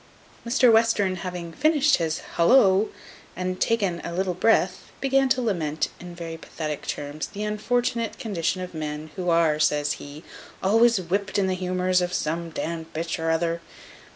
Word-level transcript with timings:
Mr 0.43 0.73
Western 0.73 1.17
having 1.17 1.51
finished 1.53 1.97
his 1.97 2.21
holla, 2.33 2.87
and 3.35 3.61
taken 3.61 4.01
a 4.03 4.11
little 4.11 4.33
breath, 4.33 4.89
began 4.99 5.29
to 5.29 5.43
lament, 5.43 5.89
in 5.99 6.15
very 6.15 6.37
pathetic 6.37 6.87
terms, 6.87 7.27
the 7.27 7.43
unfortunate 7.43 8.17
condition 8.17 8.61
of 8.63 8.73
men, 8.73 9.11
who 9.15 9.29
are, 9.29 9.59
says 9.59 9.91
he, 10.01 10.23
"always 10.63 10.97
whipt 10.97 11.37
in 11.37 11.45
by 11.45 11.49
the 11.49 11.53
humours 11.59 12.01
of 12.01 12.13
some 12.13 12.49
d 12.49 12.65
n'd 12.65 12.91
b 12.93 13.05
or 13.19 13.29
other. 13.29 13.61